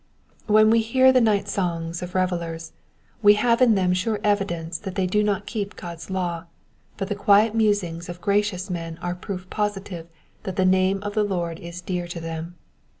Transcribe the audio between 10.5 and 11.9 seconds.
the name of the Lord is